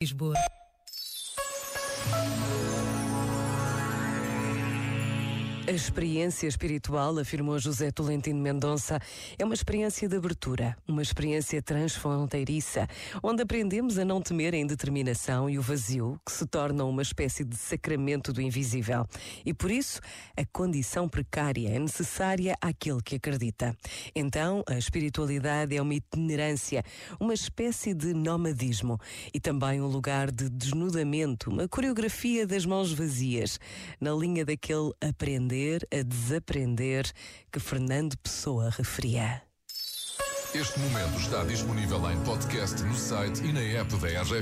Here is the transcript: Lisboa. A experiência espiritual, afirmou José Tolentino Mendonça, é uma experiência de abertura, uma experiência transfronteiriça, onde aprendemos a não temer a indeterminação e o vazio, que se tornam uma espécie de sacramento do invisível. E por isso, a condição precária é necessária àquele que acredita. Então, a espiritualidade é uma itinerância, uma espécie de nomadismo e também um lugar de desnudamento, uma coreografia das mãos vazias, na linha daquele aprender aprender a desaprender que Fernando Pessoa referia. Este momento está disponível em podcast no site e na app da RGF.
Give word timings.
Lisboa. 0.00 0.36
A 5.68 5.70
experiência 5.70 6.46
espiritual, 6.46 7.18
afirmou 7.18 7.58
José 7.58 7.90
Tolentino 7.90 8.40
Mendonça, 8.40 8.98
é 9.38 9.44
uma 9.44 9.52
experiência 9.52 10.08
de 10.08 10.16
abertura, 10.16 10.74
uma 10.88 11.02
experiência 11.02 11.60
transfronteiriça, 11.60 12.88
onde 13.22 13.42
aprendemos 13.42 13.98
a 13.98 14.04
não 14.04 14.22
temer 14.22 14.54
a 14.54 14.56
indeterminação 14.56 15.50
e 15.50 15.58
o 15.58 15.62
vazio, 15.62 16.18
que 16.24 16.32
se 16.32 16.46
tornam 16.46 16.88
uma 16.88 17.02
espécie 17.02 17.44
de 17.44 17.54
sacramento 17.54 18.32
do 18.32 18.40
invisível. 18.40 19.06
E 19.44 19.52
por 19.52 19.70
isso, 19.70 20.00
a 20.38 20.44
condição 20.46 21.06
precária 21.06 21.68
é 21.68 21.78
necessária 21.78 22.56
àquele 22.62 23.02
que 23.02 23.16
acredita. 23.16 23.76
Então, 24.14 24.64
a 24.66 24.78
espiritualidade 24.78 25.76
é 25.76 25.82
uma 25.82 25.92
itinerância, 25.92 26.82
uma 27.20 27.34
espécie 27.34 27.92
de 27.92 28.14
nomadismo 28.14 28.98
e 29.34 29.38
também 29.38 29.82
um 29.82 29.86
lugar 29.86 30.30
de 30.30 30.48
desnudamento, 30.48 31.50
uma 31.50 31.68
coreografia 31.68 32.46
das 32.46 32.64
mãos 32.64 32.90
vazias, 32.90 33.60
na 34.00 34.12
linha 34.12 34.46
daquele 34.46 34.92
aprender 34.98 35.57
aprender 35.58 35.88
a 35.92 36.02
desaprender 36.02 37.12
que 37.50 37.58
Fernando 37.58 38.16
Pessoa 38.18 38.70
referia. 38.70 39.42
Este 40.54 40.78
momento 40.78 41.18
está 41.18 41.44
disponível 41.44 42.10
em 42.10 42.18
podcast 42.20 42.82
no 42.82 42.94
site 42.94 43.44
e 43.44 43.52
na 43.52 43.60
app 43.60 43.94
da 43.96 44.08
RGF. 44.08 44.34